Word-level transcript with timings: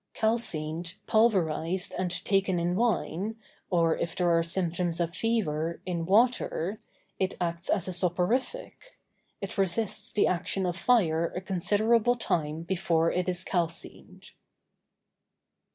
Calcined, 0.15 0.95
pulverized, 1.05 1.93
and 1.95 2.25
taken 2.25 2.57
in 2.57 2.75
wine, 2.75 3.35
or, 3.69 3.95
if 3.95 4.15
there 4.15 4.31
are 4.35 4.41
symptoms 4.41 4.99
of 4.99 5.15
fever, 5.15 5.79
in 5.85 6.07
water, 6.07 6.81
it 7.19 7.37
acts 7.39 7.69
as 7.69 7.87
a 7.87 7.93
soporific. 7.93 8.97
It 9.41 9.59
resists 9.59 10.11
the 10.11 10.25
action 10.25 10.65
of 10.65 10.75
fire 10.75 11.27
a 11.35 11.39
considerable 11.39 12.15
time 12.15 12.63
before 12.63 13.11
it 13.11 13.29
is 13.29 13.43
calcined. 13.43 14.31